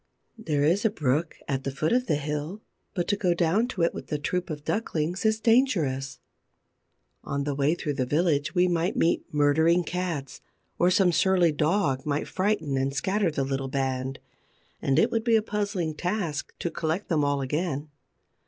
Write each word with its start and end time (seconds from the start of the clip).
There 0.39 0.63
is 0.63 0.83
a 0.83 0.89
brook 0.89 1.37
at 1.47 1.63
the 1.63 1.69
foot 1.69 1.93
of 1.93 2.07
the 2.07 2.15
hill, 2.15 2.63
but 2.95 3.07
to 3.09 3.15
go 3.15 3.35
down 3.35 3.67
to 3.67 3.83
it 3.83 3.93
with 3.93 4.07
the 4.07 4.17
troop 4.17 4.49
of 4.49 4.65
ducklings 4.65 5.25
is 5.27 5.39
dangerous. 5.39 6.17
On 7.23 7.43
the 7.43 7.53
way 7.53 7.75
through 7.75 7.93
the 7.93 8.05
village 8.07 8.55
we 8.55 8.67
might 8.67 8.95
meet 8.97 9.31
murdering 9.31 9.83
cats, 9.83 10.41
or 10.79 10.89
some 10.89 11.11
surly 11.11 11.51
dog 11.51 12.03
might 12.03 12.27
frighten 12.27 12.77
and 12.77 12.95
scatter 12.95 13.29
the 13.29 13.43
little 13.43 13.67
band; 13.69 14.17
and 14.81 14.97
it 14.97 15.11
would 15.11 15.23
be 15.23 15.35
a 15.35 15.41
puzzling 15.43 15.93
task 15.93 16.51
to 16.57 16.71
collect 16.71 17.07
them 17.07 17.23
all 17.23 17.39
again. 17.41 17.91